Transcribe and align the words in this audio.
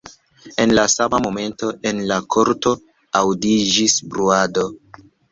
En 0.61 0.71
la 0.75 0.83
sama 0.91 1.17
momento 1.25 1.67
en 1.89 1.99
la 2.11 2.17
korto 2.35 2.73
aŭdiĝis 3.19 3.95
bruado. 4.15 4.65